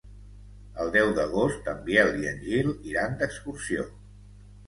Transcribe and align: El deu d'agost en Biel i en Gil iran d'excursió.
El 0.83 0.87
deu 0.95 1.09
d'agost 1.17 1.69
en 1.73 1.83
Biel 1.89 2.09
i 2.23 2.29
en 2.31 2.41
Gil 2.47 2.73
iran 2.93 3.13
d'excursió. 3.19 3.87